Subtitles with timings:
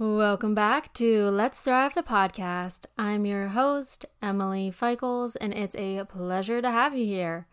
[0.00, 2.86] Welcome back to Let's Thrive the podcast.
[2.96, 7.46] I'm your host, Emily Feichels, and it's a pleasure to have you here.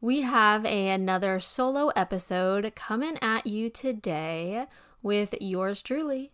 [0.00, 4.66] We have a, another solo episode coming at you today
[5.02, 6.30] with yours truly.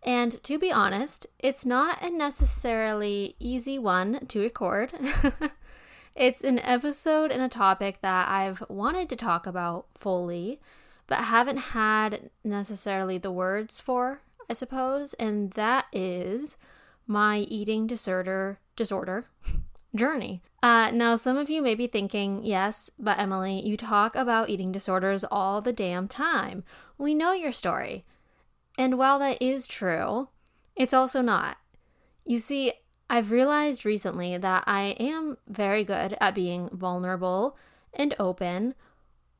[0.00, 4.92] And to be honest, it's not a necessarily easy one to record.
[6.14, 10.60] it's an episode and a topic that I've wanted to talk about fully,
[11.08, 16.56] but haven't had necessarily the words for I suppose, and that is
[17.06, 19.26] my eating disorder disorder
[19.94, 20.42] journey.
[20.62, 24.72] Uh, now, some of you may be thinking, yes, but Emily, you talk about eating
[24.72, 26.64] disorders all the damn time.
[26.98, 28.04] We know your story.
[28.78, 30.28] And while that is true,
[30.74, 31.58] it's also not.
[32.24, 32.72] You see,
[33.08, 37.56] I've realized recently that I am very good at being vulnerable
[37.92, 38.74] and open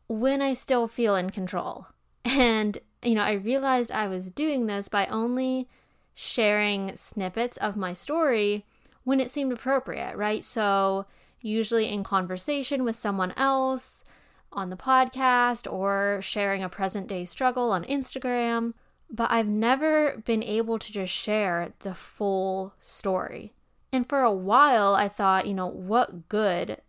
[0.07, 1.87] when I still feel in control.
[2.25, 5.69] And you know, I realized I was doing this by only
[6.15, 8.65] sharing snippets of my story
[9.05, 10.45] when it seemed appropriate, right?
[10.45, 11.07] So,
[11.41, 14.05] usually in conversation with someone else
[14.53, 18.73] on the podcast or sharing a present day struggle on Instagram.
[19.11, 23.53] But I've never been able to just share the full story.
[23.93, 26.81] And for a while, I thought, you know, what good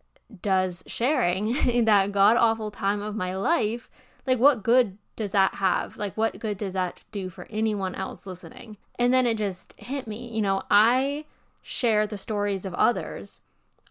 [0.41, 3.91] does sharing in that god awful time of my life,
[4.25, 5.97] like, what good does that have?
[5.97, 8.77] Like, what good does that do for anyone else listening?
[8.99, 10.33] And then it just hit me.
[10.33, 11.25] You know, I
[11.61, 13.41] share the stories of others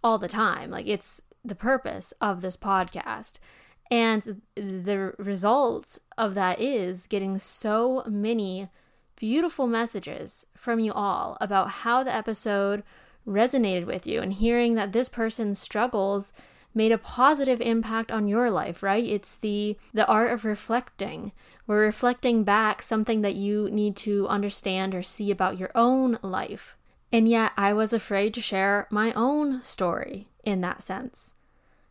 [0.02, 0.70] all the time.
[0.70, 3.34] Like, it's the purpose of this podcast.
[3.90, 8.68] And the result of that is getting so many
[9.16, 12.82] beautiful messages from you all about how the episode
[13.26, 16.32] resonated with you and hearing that this person struggles
[16.74, 19.04] made a positive impact on your life, right?
[19.04, 21.32] It's the the art of reflecting.
[21.66, 26.76] We're reflecting back something that you need to understand or see about your own life.
[27.12, 31.34] And yet I was afraid to share my own story in that sense.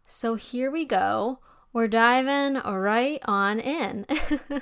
[0.05, 1.39] So here we go.
[1.71, 4.05] We're diving right on in.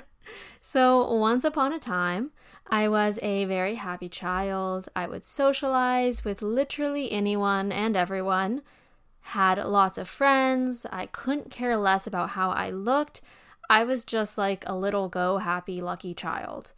[0.62, 2.30] so, once upon a time,
[2.68, 4.88] I was a very happy child.
[4.96, 8.62] I would socialize with literally anyone and everyone
[9.22, 10.86] had lots of friends.
[10.90, 13.20] I couldn't care less about how I looked.
[13.70, 16.72] I was just like a little go happy, lucky child.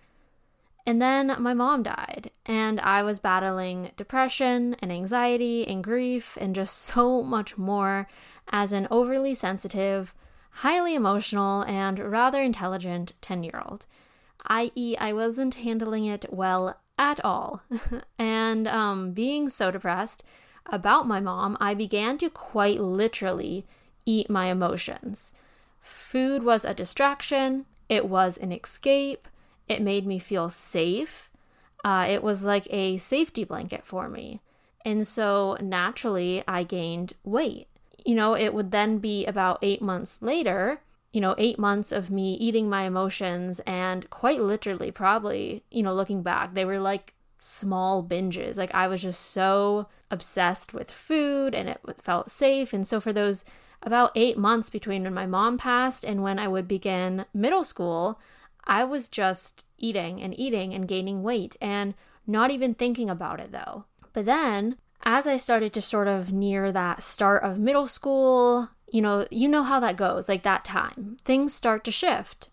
[0.87, 6.55] And then my mom died, and I was battling depression and anxiety and grief and
[6.55, 8.06] just so much more
[8.50, 10.15] as an overly sensitive,
[10.50, 13.87] highly emotional, and rather intelligent 10 year old.
[14.47, 17.62] I.e., I wasn't handling it well at all.
[18.19, 20.22] and um, being so depressed,
[20.66, 23.64] about my mom, I began to quite literally
[24.06, 25.32] eat my emotions.
[25.80, 29.28] Food was a distraction, it was an escape,
[29.69, 31.30] it made me feel safe.
[31.84, 34.41] Uh, it was like a safety blanket for me.
[34.84, 37.69] And so naturally, I gained weight.
[38.04, 40.81] You know, it would then be about eight months later,
[41.12, 45.94] you know, eight months of me eating my emotions, and quite literally, probably, you know,
[45.94, 47.14] looking back, they were like
[47.44, 48.56] small binges.
[48.56, 52.72] Like I was just so obsessed with food and it felt safe.
[52.72, 53.44] And so for those
[53.82, 58.19] about eight months between when my mom passed and when I would begin middle school,
[58.65, 61.94] I was just eating and eating and gaining weight and
[62.27, 63.84] not even thinking about it though.
[64.15, 69.03] But then as I started to sort of near that start of middle school, you
[69.03, 71.19] know, you know how that goes, like that time.
[71.25, 72.49] Things start to shift.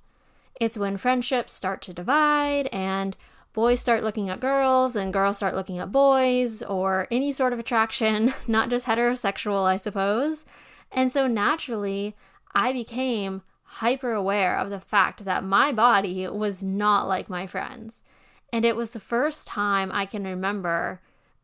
[0.60, 3.16] It's when friendships start to divide and
[3.54, 7.60] boys start looking at girls and girls start looking at boys or any sort of
[7.60, 10.46] attraction, not just heterosexual, I suppose.
[10.92, 12.16] And so naturally,
[12.54, 18.04] I became hyper aware of the fact that my body was not like my friends.
[18.52, 21.02] And it was the first time I can remember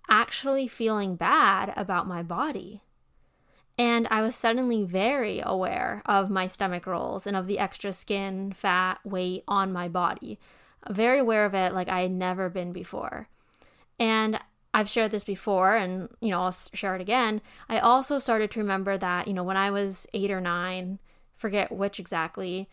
[0.09, 2.81] actually feeling bad about my body.
[3.77, 8.51] And I was suddenly very aware of my stomach rolls and of the extra skin,
[8.51, 10.39] fat, weight on my body
[10.89, 13.27] very aware of it like I had never been before.
[13.99, 14.39] And
[14.73, 17.41] I've shared this before and, you know, I'll share it again.
[17.67, 20.99] I also started to remember that, you know, when I was eight or nine,
[21.35, 22.69] forget which exactly,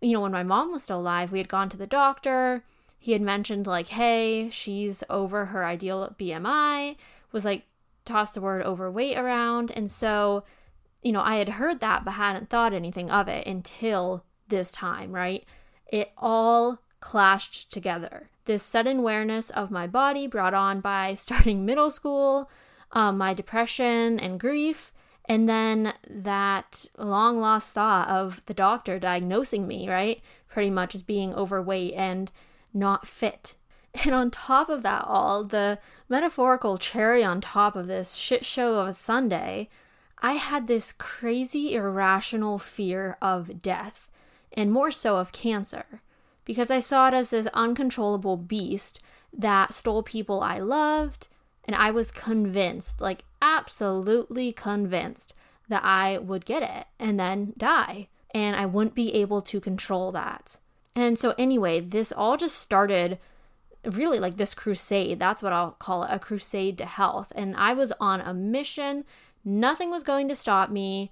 [0.00, 2.62] you know, when my mom was still alive, we had gone to the doctor.
[2.98, 6.96] He had mentioned, like, hey, she's over her ideal BMI,
[7.32, 7.64] was like
[8.04, 9.72] toss the word overweight around.
[9.74, 10.44] And so,
[11.02, 15.12] you know, I had heard that but hadn't thought anything of it until this time,
[15.12, 15.44] right?
[15.86, 18.30] It all clashed together.
[18.46, 22.50] This sudden awareness of my body brought on by starting middle school,
[22.92, 24.92] um, my depression and grief,
[25.26, 30.20] and then that long lost thought of the doctor diagnosing me, right?
[30.48, 32.32] Pretty much as being overweight and
[32.72, 33.54] not fit.
[34.06, 35.78] And on top of that, all the
[36.08, 39.68] metaphorical cherry on top of this shit show of a Sunday,
[40.22, 44.10] I had this crazy, irrational fear of death,
[44.54, 46.00] and more so of cancer,
[46.44, 49.00] because I saw it as this uncontrollable beast
[49.32, 51.28] that stole people I loved,
[51.64, 55.34] and I was convinced, like absolutely convinced,
[55.68, 60.12] that I would get it and then die, and I wouldn't be able to control
[60.12, 60.58] that.
[60.94, 63.18] And so, anyway, this all just started
[63.84, 65.18] really like this crusade.
[65.18, 67.32] That's what I'll call it a crusade to health.
[67.34, 69.04] And I was on a mission,
[69.44, 71.10] nothing was going to stop me.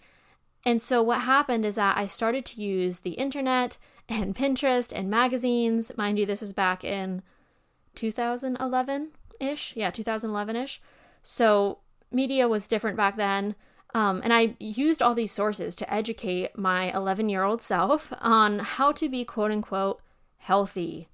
[0.65, 3.79] And so, what happened is that I started to use the internet
[4.11, 5.93] and Pinterest and magazines.
[5.97, 7.23] Mind you, this is back in
[7.95, 9.75] 2011 ish.
[9.77, 10.83] Yeah, 2011 ish.
[11.23, 11.79] So,
[12.11, 13.55] media was different back then.
[13.95, 18.59] Um, and I used all these sources to educate my 11 year old self on
[18.59, 20.01] how to be quote unquote
[20.39, 21.09] healthy.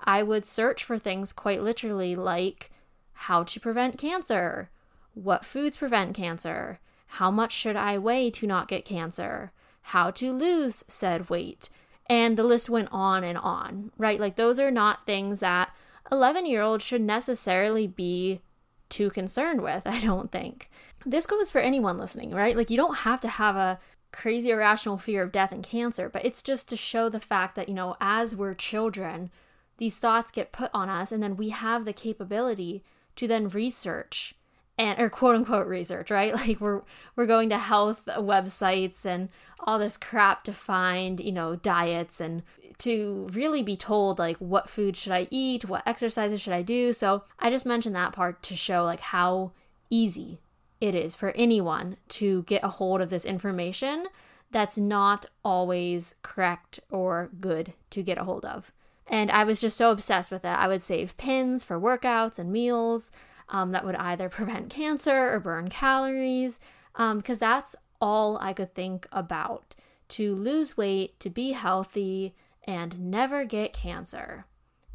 [0.00, 2.70] I would search for things quite literally like
[3.12, 4.70] how to prevent cancer,
[5.12, 9.52] what foods prevent cancer, how much should I weigh to not get cancer,
[9.82, 11.68] how to lose said weight.
[12.10, 14.18] And the list went on and on, right?
[14.18, 15.70] Like, those are not things that
[16.10, 18.40] 11 year olds should necessarily be
[18.88, 20.68] too concerned with, I don't think.
[21.06, 22.56] This goes for anyone listening, right?
[22.56, 23.78] Like, you don't have to have a
[24.12, 27.68] crazy irrational fear of death and cancer, but it's just to show the fact that,
[27.68, 29.30] you know, as we're children,
[29.78, 32.82] these thoughts get put on us, and then we have the capability
[33.14, 34.34] to then research
[34.80, 36.34] and or quote unquote research, right?
[36.40, 36.82] Like we're
[37.14, 39.28] we're going to health websites and
[39.64, 42.42] all this crap to find, you know, diets and
[42.78, 46.92] to really be told like what food should I eat, what exercises should I do.
[46.92, 49.52] So I just mentioned that part to show like how
[49.90, 50.40] easy
[50.80, 54.06] it is for anyone to get a hold of this information
[54.50, 58.72] that's not always correct or good to get a hold of.
[59.06, 60.48] And I was just so obsessed with it.
[60.48, 63.10] I would save pins for workouts and meals
[63.48, 66.60] um, that would either prevent cancer or burn calories,
[66.92, 69.74] because um, that's all I could think about
[70.10, 74.46] to lose weight, to be healthy, and never get cancer.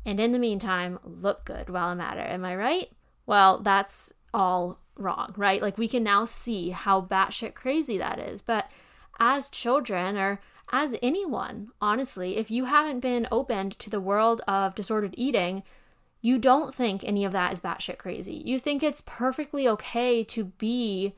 [0.06, 2.30] And in the meantime, look good while I'm at it.
[2.30, 2.90] Am I right?
[3.26, 5.62] Well, that's all wrong, right?
[5.62, 8.42] Like we can now see how batshit crazy that is.
[8.42, 8.70] But
[9.20, 10.40] as children or
[10.72, 15.64] as anyone, honestly, if you haven't been opened to the world of disordered eating,
[16.22, 18.42] you don't think any of that is batshit crazy.
[18.46, 21.16] You think it's perfectly okay to be,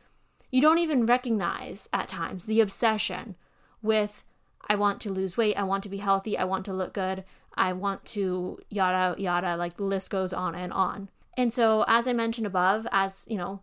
[0.57, 3.35] you don't even recognize at times the obsession
[3.83, 4.23] with,
[4.67, 7.23] I want to lose weight, I want to be healthy, I want to look good,
[7.55, 11.09] I want to yada yada, like the list goes on and on.
[11.37, 13.61] And so, as I mentioned above, as you know,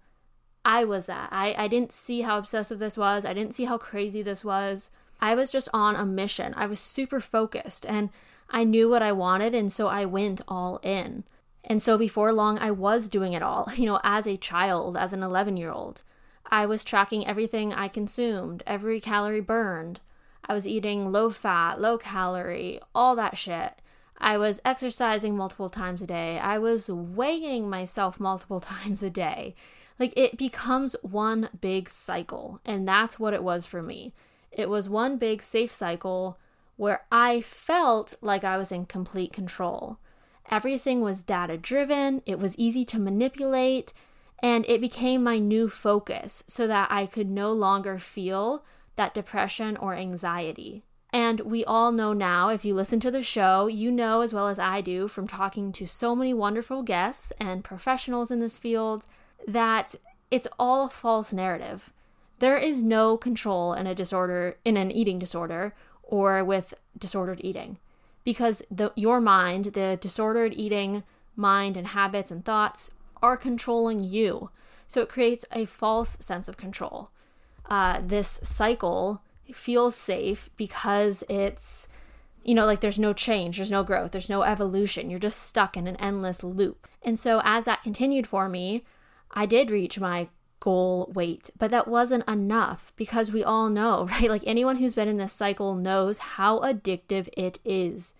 [0.64, 1.30] I was that.
[1.32, 3.24] I, I didn't see how obsessive this was.
[3.24, 4.90] I didn't see how crazy this was.
[5.20, 6.54] I was just on a mission.
[6.56, 8.10] I was super focused and
[8.50, 9.52] I knew what I wanted.
[9.52, 11.24] And so I went all in.
[11.64, 15.12] And so before long, I was doing it all, you know, as a child, as
[15.12, 16.04] an 11 year old.
[16.46, 20.00] I was tracking everything I consumed, every calorie burned.
[20.46, 23.80] I was eating low fat, low calorie, all that shit.
[24.18, 26.38] I was exercising multiple times a day.
[26.38, 29.54] I was weighing myself multiple times a day.
[29.98, 32.60] Like it becomes one big cycle.
[32.64, 34.12] And that's what it was for me.
[34.50, 36.38] It was one big safe cycle
[36.76, 39.98] where I felt like I was in complete control.
[40.50, 43.92] Everything was data driven, it was easy to manipulate,
[44.44, 48.62] and it became my new focus so that I could no longer feel
[48.94, 50.84] that depression or anxiety.
[51.14, 54.48] And we all know now, if you listen to the show, you know as well
[54.48, 59.06] as I do from talking to so many wonderful guests and professionals in this field
[59.48, 59.94] that
[60.30, 61.90] it's all a false narrative.
[62.38, 67.78] There is no control in a disorder, in an eating disorder, or with disordered eating,
[68.24, 71.02] because the, your mind, the disordered eating
[71.34, 72.90] mind and habits and thoughts,
[73.24, 74.50] are controlling you.
[74.86, 77.10] So it creates a false sense of control.
[77.66, 81.88] Uh, this cycle feels safe because it's
[82.44, 85.08] you know, like there's no change, there's no growth, there's no evolution.
[85.08, 86.86] You're just stuck in an endless loop.
[87.02, 88.84] And so, as that continued for me,
[89.30, 90.28] I did reach my
[90.60, 94.28] goal weight, but that wasn't enough because we all know, right?
[94.28, 98.14] Like anyone who's been in this cycle knows how addictive it is.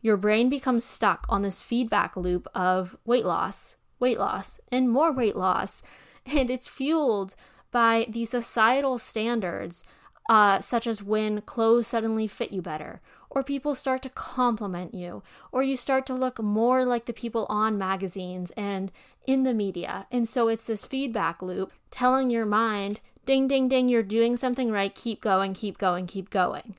[0.00, 5.12] Your brain becomes stuck on this feedback loop of weight loss, weight loss, and more
[5.12, 5.82] weight loss.
[6.24, 7.36] And it's fueled
[7.70, 9.84] by the societal standards,
[10.28, 13.00] uh, such as when clothes suddenly fit you better,
[13.30, 15.22] or people start to compliment you,
[15.52, 18.90] or you start to look more like the people on magazines and
[19.26, 20.06] in the media.
[20.10, 24.70] And so it's this feedback loop telling your mind, ding, ding, ding, you're doing something
[24.70, 26.76] right, keep going, keep going, keep going.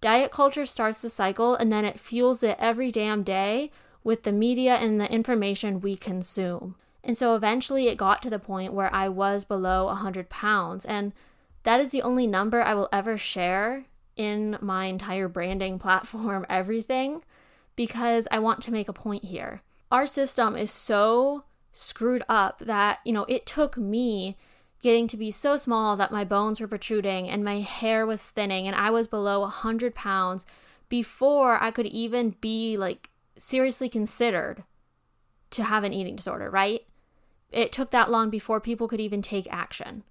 [0.00, 3.70] Diet culture starts the cycle and then it fuels it every damn day
[4.04, 6.74] with the media and the information we consume.
[7.04, 10.84] And so eventually it got to the point where I was below 100 pounds.
[10.84, 11.12] And
[11.64, 13.84] that is the only number I will ever share
[14.16, 17.22] in my entire branding platform, everything,
[17.76, 19.62] because I want to make a point here.
[19.90, 24.36] Our system is so screwed up that, you know, it took me
[24.80, 28.66] getting to be so small that my bones were protruding and my hair was thinning
[28.66, 30.44] and I was below 100 pounds
[30.88, 33.08] before I could even be like
[33.42, 34.64] seriously considered
[35.50, 36.86] to have an eating disorder, right?
[37.50, 40.04] It took that long before people could even take action.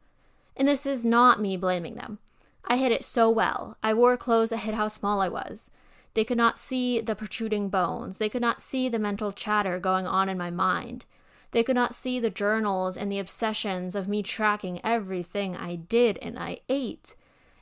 [0.55, 2.19] And this is not me blaming them.
[2.65, 3.77] I hid it so well.
[3.81, 5.71] I wore clothes that hid how small I was.
[6.13, 8.17] They could not see the protruding bones.
[8.17, 11.05] They could not see the mental chatter going on in my mind.
[11.51, 16.17] They could not see the journals and the obsessions of me tracking everything I did
[16.21, 17.15] and I ate.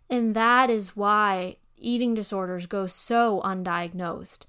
[0.09, 4.45] And that is why eating disorders go so undiagnosed.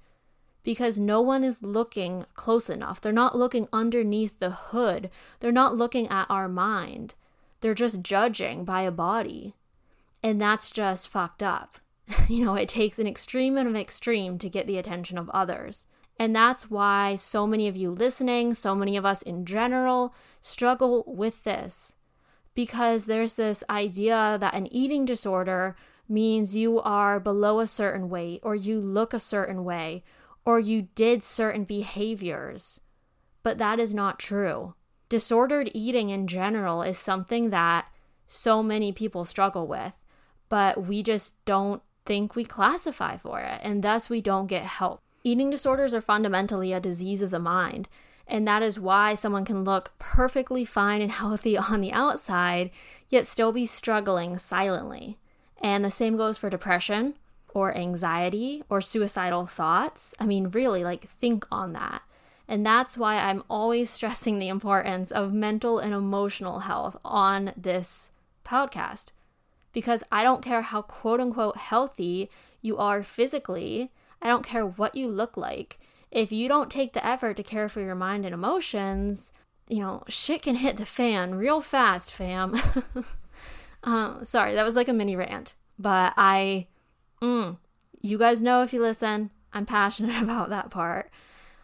[0.62, 3.00] Because no one is looking close enough.
[3.00, 5.10] They're not looking underneath the hood.
[5.40, 7.14] They're not looking at our mind.
[7.60, 9.54] They're just judging by a body.
[10.22, 11.78] And that's just fucked up.
[12.28, 15.86] you know, it takes an extreme of extreme to get the attention of others.
[16.18, 21.04] And that's why so many of you listening, so many of us in general, struggle
[21.06, 21.94] with this.
[22.54, 25.76] Because there's this idea that an eating disorder
[26.08, 30.02] means you are below a certain weight, or you look a certain way,
[30.50, 32.80] or you did certain behaviors.
[33.42, 34.74] But that is not true.
[35.08, 37.86] Disordered eating in general is something that
[38.26, 39.94] so many people struggle with
[40.50, 45.00] but we just don't think we classify for it, and thus we don't get help.
[45.24, 47.88] Eating disorders are fundamentally a disease of the mind,
[48.26, 52.70] and that is why someone can look perfectly fine and healthy on the outside,
[53.08, 55.18] yet still be struggling silently.
[55.62, 57.14] And the same goes for depression
[57.54, 60.14] or anxiety or suicidal thoughts.
[60.18, 62.02] I mean, really, like, think on that.
[62.48, 68.10] And that's why I'm always stressing the importance of mental and emotional health on this
[68.44, 69.12] podcast
[69.72, 72.30] because I don't care how quote unquote healthy
[72.62, 73.90] you are physically,
[74.20, 75.78] I don't care what you look like.
[76.10, 79.32] If you don't take the effort to care for your mind and emotions,
[79.68, 82.60] you know, shit can hit the fan real fast, fam.
[83.84, 86.66] uh, sorry, that was like a mini rant, but I,
[87.22, 87.56] mm,
[88.00, 91.10] you guys know if you listen, I'm passionate about that part.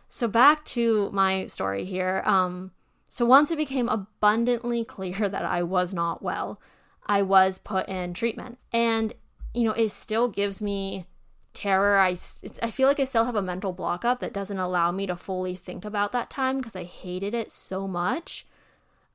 [0.08, 2.22] So back to my story here.
[2.24, 2.72] Um,
[3.08, 6.60] so once it became abundantly clear that I was not well,
[7.06, 8.58] I was put in treatment.
[8.72, 9.12] And,
[9.54, 11.06] you know, it still gives me
[11.54, 11.98] terror.
[11.98, 12.10] I,
[12.62, 15.16] I feel like I still have a mental block up that doesn't allow me to
[15.16, 18.46] fully think about that time because I hated it so much.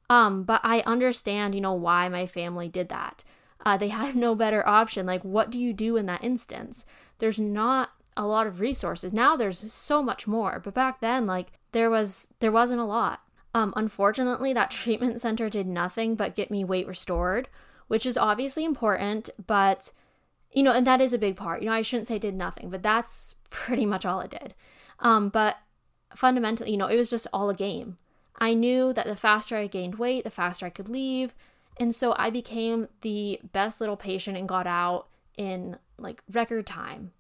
[0.10, 3.24] Um, but I understand, you know, why my family did that.
[3.66, 5.06] Uh, they had no better option.
[5.06, 6.86] Like, what do you do in that instance?
[7.20, 9.14] There's not a lot of resources.
[9.14, 13.22] Now there's so much more, but back then, like, there was there wasn't a lot.
[13.54, 17.50] Um, unfortunately, that treatment center did nothing but get me weight restored,
[17.88, 19.92] which is obviously important, but
[20.52, 21.62] you know, and that is a big part.
[21.62, 24.54] You know, I shouldn't say did nothing, but that's pretty much all it did.
[25.00, 25.58] Um, but
[26.16, 27.98] fundamentally, you know, it was just all a game.
[28.40, 31.36] I knew that the faster I gained weight, the faster I could leave.
[31.78, 37.12] And so I became the best little patient and got out in like record time.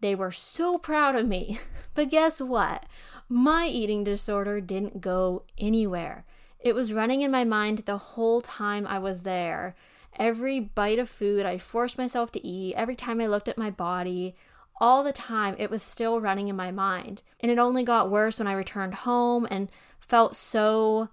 [0.00, 1.60] They were so proud of me.
[1.94, 2.86] But guess what?
[3.28, 6.24] My eating disorder didn't go anywhere.
[6.58, 9.74] It was running in my mind the whole time I was there.
[10.18, 13.68] Every bite of food I forced myself to eat, every time I looked at my
[13.68, 14.34] body,
[14.80, 17.22] all the time it was still running in my mind.
[17.40, 19.70] And it only got worse when I returned home and
[20.00, 21.08] felt so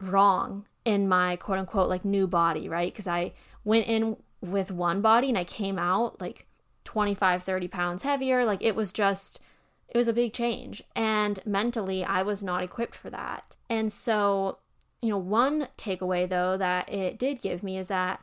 [0.00, 2.92] wrong in my quote unquote like new body, right?
[2.92, 3.32] Because I
[3.64, 6.46] went in with one body and I came out like
[6.84, 8.44] 25, 30 pounds heavier.
[8.44, 9.40] Like it was just,
[9.88, 10.82] it was a big change.
[10.96, 13.56] And mentally, I was not equipped for that.
[13.68, 14.58] And so,
[15.00, 18.22] you know, one takeaway though that it did give me is that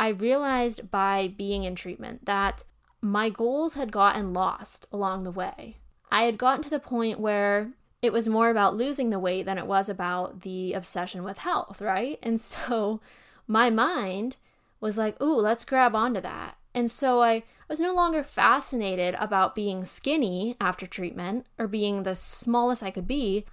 [0.00, 2.64] I realized by being in treatment that
[3.00, 5.76] my goals had gotten lost along the way.
[6.10, 7.72] I had gotten to the point where
[8.04, 11.80] it was more about losing the weight than it was about the obsession with health,
[11.80, 12.18] right?
[12.22, 13.00] And so
[13.48, 14.36] my mind
[14.78, 16.58] was like, ooh, let's grab onto that.
[16.74, 22.14] And so I was no longer fascinated about being skinny after treatment or being the
[22.14, 23.46] smallest I could be.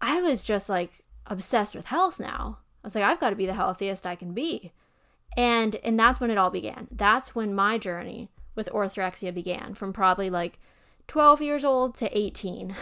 [0.00, 2.58] I was just like obsessed with health now.
[2.82, 4.72] I was like, I've got to be the healthiest I can be.
[5.36, 6.88] And and that's when it all began.
[6.90, 10.58] That's when my journey with orthorexia began from probably like
[11.06, 12.74] 12 years old to 18.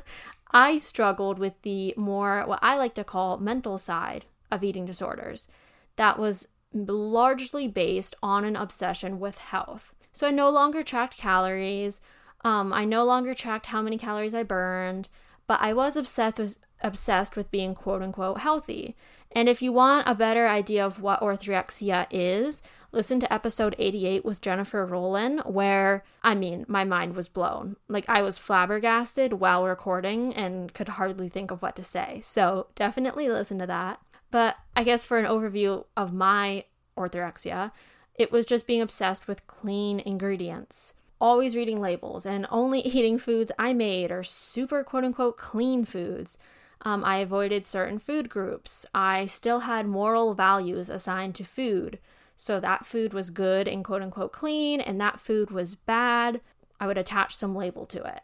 [0.50, 5.48] I struggled with the more what I like to call mental side of eating disorders.
[5.96, 9.94] That was largely based on an obsession with health.
[10.12, 12.00] So I no longer tracked calories.
[12.44, 15.08] Um, I no longer tracked how many calories I burned,
[15.46, 18.96] but I was obsessed with obsessed with being quote unquote healthy.
[19.32, 24.24] And if you want a better idea of what orthorexia is, listen to episode 88
[24.24, 27.76] with Jennifer Rowland, where I mean, my mind was blown.
[27.88, 32.20] Like, I was flabbergasted while recording and could hardly think of what to say.
[32.24, 34.00] So, definitely listen to that.
[34.30, 36.64] But I guess for an overview of my
[36.96, 37.72] orthorexia,
[38.14, 43.52] it was just being obsessed with clean ingredients, always reading labels, and only eating foods
[43.58, 46.36] I made or super quote unquote clean foods.
[46.82, 48.86] Um, I avoided certain food groups.
[48.94, 51.98] I still had moral values assigned to food.
[52.40, 56.40] So that food was good and quote unquote clean, and that food was bad.
[56.78, 58.20] I would attach some label to it.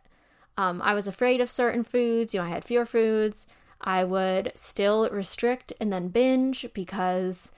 [0.56, 2.32] Um, I was afraid of certain foods.
[2.32, 3.48] You know, I had fear foods.
[3.80, 7.50] I would still restrict and then binge because,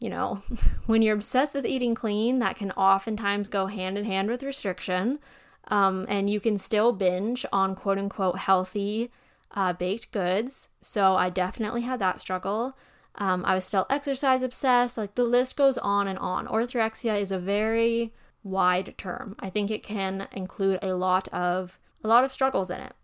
[0.00, 0.42] you know,
[0.86, 5.20] when you're obsessed with eating clean, that can oftentimes go hand in hand with restriction.
[5.68, 9.12] Um, and you can still binge on quote unquote healthy
[9.52, 10.70] uh, baked goods.
[10.80, 12.76] So I definitely had that struggle.
[13.16, 14.96] Um, I was still exercise obsessed.
[14.96, 16.46] Like the list goes on and on.
[16.46, 18.12] Orthorexia is a very
[18.42, 19.36] wide term.
[19.40, 22.94] I think it can include a lot of a lot of struggles in it.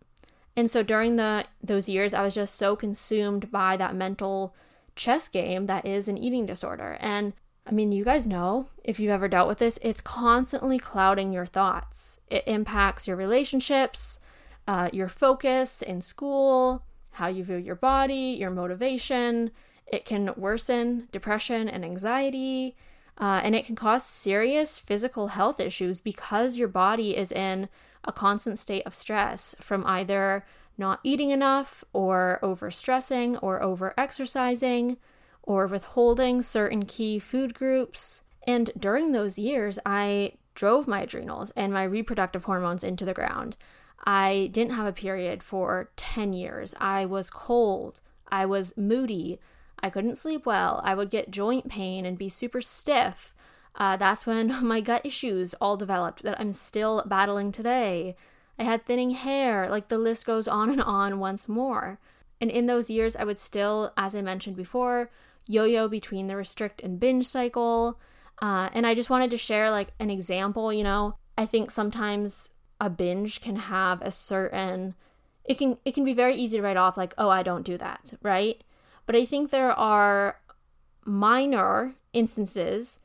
[0.56, 4.54] And so during the those years I was just so consumed by that mental
[4.94, 6.96] chess game that is an eating disorder.
[7.00, 7.34] And
[7.66, 11.46] I mean, you guys know if you've ever dealt with this, it's constantly clouding your
[11.46, 12.20] thoughts.
[12.28, 14.20] It impacts your relationships,
[14.68, 19.50] uh, your focus in school, how you view your body, your motivation.
[19.86, 22.76] It can worsen depression and anxiety,
[23.18, 27.68] uh, and it can cause serious physical health issues because your body is in
[28.04, 30.44] a constant state of stress from either
[30.78, 34.98] not eating enough, or overstressing, or over exercising,
[35.42, 38.22] or withholding certain key food groups.
[38.46, 43.56] And during those years, I drove my adrenals and my reproductive hormones into the ground.
[44.04, 46.74] I didn't have a period for 10 years.
[46.78, 48.00] I was cold.
[48.28, 49.40] I was moody.
[49.80, 50.80] I couldn't sleep well.
[50.84, 53.34] I would get joint pain and be super stiff.
[53.74, 58.16] Uh, that's when my gut issues all developed that I'm still battling today.
[58.58, 61.98] I had thinning hair, like the list goes on and on once more.
[62.40, 65.10] And in those years, I would still, as I mentioned before,
[65.46, 67.98] yo yo between the restrict and binge cycle.
[68.40, 70.72] Uh, and I just wanted to share, like, an example.
[70.72, 74.94] You know, I think sometimes a binge can have a certain
[75.44, 77.78] it can it can be very easy to write off like oh I don't do
[77.78, 78.62] that, right?
[79.06, 80.38] But I think there are
[81.04, 82.98] minor instances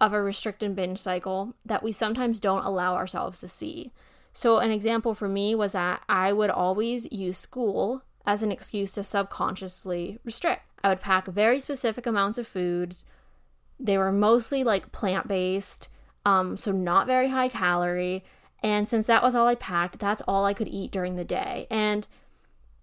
[0.00, 3.92] of a restricted binge cycle that we sometimes don't allow ourselves to see.
[4.32, 8.92] So an example for me was that I would always use school as an excuse
[8.92, 10.62] to subconsciously restrict.
[10.84, 13.04] I would pack very specific amounts of foods.
[13.80, 15.88] They were mostly like plant based,
[16.24, 18.22] um, so not very high calorie.
[18.62, 21.66] And since that was all I packed, that's all I could eat during the day.
[21.70, 22.06] And,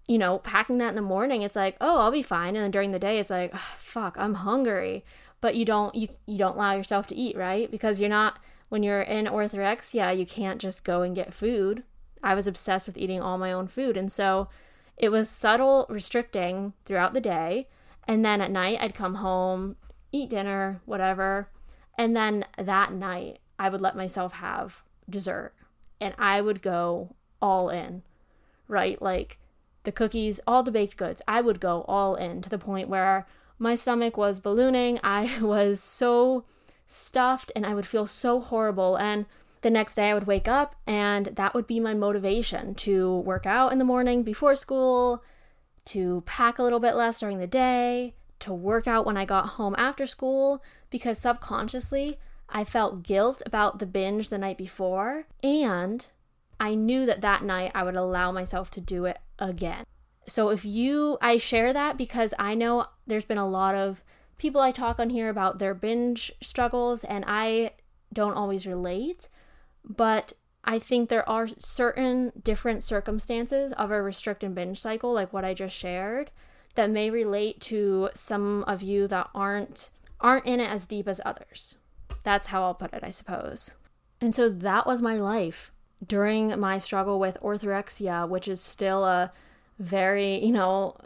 [0.08, 2.54] you know, packing that in the morning, it's like, oh, I'll be fine.
[2.54, 5.04] And then during the day, it's like, fuck, I'm hungry.
[5.40, 7.70] But you don't you you don't allow yourself to eat, right?
[7.70, 8.38] Because you're not
[8.68, 11.82] when you're in orthorexia, you can't just go and get food.
[12.22, 13.96] I was obsessed with eating all my own food.
[13.96, 14.48] And so
[14.96, 17.68] it was subtle restricting throughout the day.
[18.08, 19.76] And then at night, I'd come home,
[20.10, 21.48] eat dinner, whatever.
[21.98, 25.54] And then that night, I would let myself have dessert
[26.00, 28.02] and I would go all in,
[28.68, 29.00] right?
[29.00, 29.38] Like
[29.86, 33.26] the cookies, all the baked goods, I would go all in to the point where
[33.58, 35.00] my stomach was ballooning.
[35.02, 36.44] I was so
[36.84, 38.96] stuffed and I would feel so horrible.
[38.96, 39.24] And
[39.62, 43.46] the next day I would wake up and that would be my motivation to work
[43.46, 45.24] out in the morning before school,
[45.86, 49.50] to pack a little bit less during the day, to work out when I got
[49.50, 52.18] home after school, because subconsciously
[52.48, 56.06] I felt guilt about the binge the night before, and
[56.60, 59.84] I knew that that night I would allow myself to do it again.
[60.26, 64.02] So if you, I share that because I know there's been a lot of
[64.38, 67.72] people I talk on here about their binge struggles, and I
[68.12, 69.28] don't always relate,
[69.84, 70.32] but
[70.64, 75.44] I think there are certain different circumstances of a restrict and binge cycle, like what
[75.44, 76.30] I just shared,
[76.74, 81.20] that may relate to some of you that aren't aren't in it as deep as
[81.24, 81.76] others.
[82.24, 83.74] That's how I'll put it, I suppose.
[84.20, 85.70] And so that was my life
[86.08, 89.32] during my struggle with orthorexia, which is still a
[89.78, 90.96] very, you know,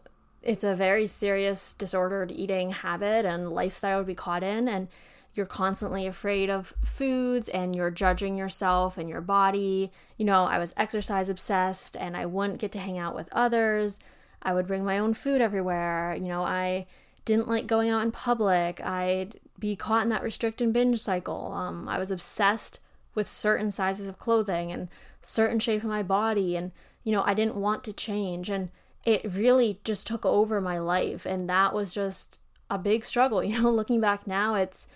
[0.42, 4.88] it's a very serious disordered eating habit and lifestyle to be caught in and
[5.34, 9.92] you're constantly afraid of foods and you're judging yourself and your body.
[10.16, 14.00] You know, I was exercise obsessed and I wouldn't get to hang out with others.
[14.42, 16.16] I would bring my own food everywhere.
[16.18, 16.86] You know, I
[17.24, 18.80] didn't like going out in public.
[18.80, 21.52] I'd be caught in that restrict and binge cycle.
[21.52, 22.80] Um, I was obsessed
[23.14, 24.88] with certain sizes of clothing and
[25.22, 26.56] certain shape of my body.
[26.56, 26.72] And,
[27.04, 28.50] you know, I didn't want to change.
[28.50, 28.70] And
[29.04, 31.26] it really just took over my life.
[31.26, 33.42] And that was just a big struggle.
[33.50, 34.86] You know, looking back now, it's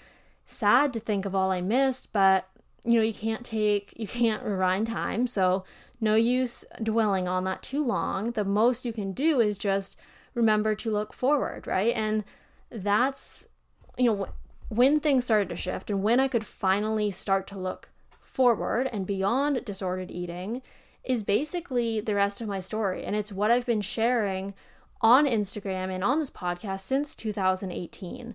[0.47, 2.49] sad to think of all I missed, but
[2.85, 5.27] you know, you can't take, you can't rewind time.
[5.27, 5.65] So,
[6.01, 8.33] no use dwelling on that too long.
[8.33, 9.97] The most you can do is just
[10.35, 11.97] remember to look forward, right?
[11.97, 12.25] And
[12.71, 13.49] that's,
[13.97, 14.29] you know,
[14.69, 17.89] when things started to shift and when I could finally start to look
[18.35, 20.63] forward and beyond disordered eating
[21.05, 23.05] is basically the rest of my story.
[23.05, 24.55] And it's what I've been sharing
[25.01, 28.35] on Instagram and on this podcast since 2018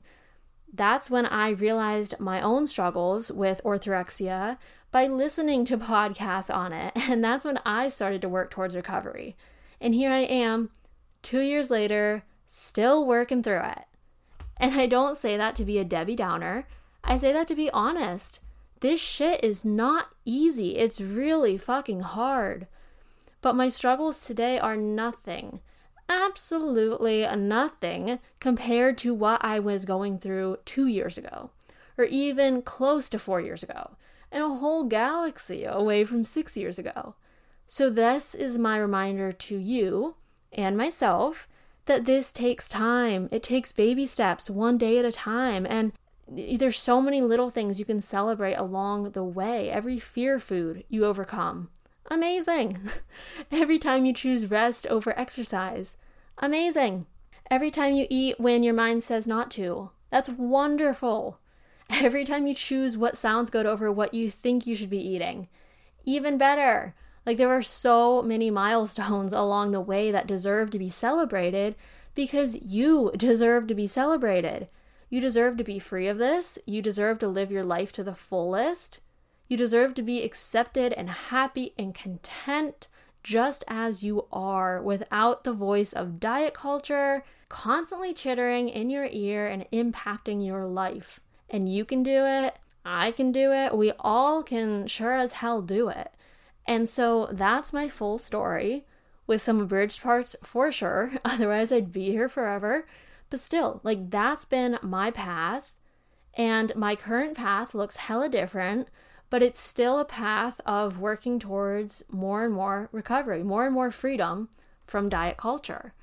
[0.73, 4.57] that's when I realized my own struggles with orthorexia
[4.91, 6.93] by listening to podcasts on it.
[6.95, 9.35] And that's when I started to work towards recovery.
[9.81, 10.69] And here I am,
[11.21, 13.85] two years later, still working through it.
[14.57, 16.67] And I don't say that to be a Debbie Downer,
[17.03, 18.39] I say that to be honest.
[18.79, 22.67] This shit is not easy, it's really fucking hard.
[23.41, 25.61] But my struggles today are nothing
[26.09, 31.51] absolutely nothing compared to what I was going through two years ago,
[31.97, 33.91] or even close to four years ago,
[34.31, 37.15] and a whole galaxy away from six years ago.
[37.67, 40.15] So, this is my reminder to you
[40.51, 41.47] and myself
[41.85, 43.29] that this takes time.
[43.31, 45.67] It takes baby steps, one day at a time.
[45.69, 45.93] And
[46.29, 49.69] there's so many little things you can celebrate along the way.
[49.69, 51.69] Every fear food you overcome,
[52.11, 52.79] Amazing.
[53.51, 55.95] Every time you choose rest over exercise.
[56.39, 57.05] Amazing.
[57.51, 59.91] Every time you eat when your mind says not to.
[60.09, 61.39] That's wonderful.
[61.89, 65.47] Every time you choose what sounds good over what you think you should be eating.
[66.03, 66.95] Even better.
[67.25, 71.75] Like there are so many milestones along the way that deserve to be celebrated
[72.15, 74.67] because you deserve to be celebrated.
[75.09, 76.59] You deserve to be free of this.
[76.65, 78.99] You deserve to live your life to the fullest.
[79.47, 82.87] You deserve to be accepted and happy and content
[83.23, 89.47] just as you are without the voice of diet culture constantly chittering in your ear
[89.47, 91.19] and impacting your life.
[91.49, 92.57] And you can do it.
[92.85, 93.75] I can do it.
[93.75, 96.13] We all can sure as hell do it.
[96.67, 98.85] And so that's my full story
[99.25, 101.11] with some abridged parts for sure.
[101.25, 102.85] Otherwise, I'd be here forever.
[103.29, 105.73] But still, like that's been my path.
[106.35, 108.89] And my current path looks hella different
[109.29, 113.91] but it's still a path of working towards more and more recovery, more and more
[113.91, 114.49] freedom
[114.85, 115.93] from diet culture.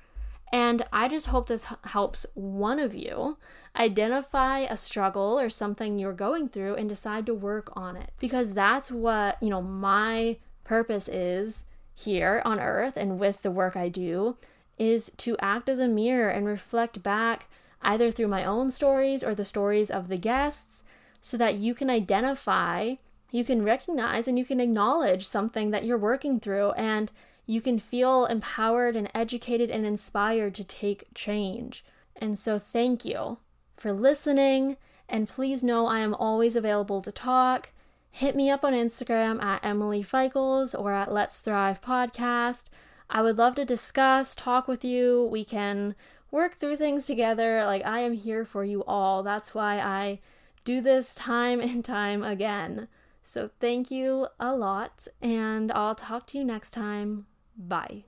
[0.51, 3.37] And I just hope this helps one of you
[3.75, 8.11] identify a struggle or something you're going through and decide to work on it.
[8.19, 13.75] Because that's what, you know, my purpose is here on earth and with the work
[13.75, 14.37] I do
[14.77, 17.49] is to act as a mirror and reflect back
[17.81, 20.83] either through my own stories or the stories of the guests
[21.21, 22.95] so that you can identify
[23.31, 27.11] you can recognize and you can acknowledge something that you're working through and
[27.45, 31.83] you can feel empowered and educated and inspired to take change.
[32.15, 33.37] And so, thank you
[33.75, 34.77] for listening.
[35.09, 37.69] And please know I am always available to talk.
[38.11, 42.65] Hit me up on Instagram at Emily Feichels or at Let's Thrive Podcast.
[43.09, 45.27] I would love to discuss, talk with you.
[45.31, 45.95] We can
[46.31, 47.63] work through things together.
[47.65, 49.23] Like, I am here for you all.
[49.23, 50.19] That's why I
[50.65, 52.87] do this time and time again.
[53.23, 57.25] So thank you a lot, and I'll talk to you next time.
[57.57, 58.06] Bye.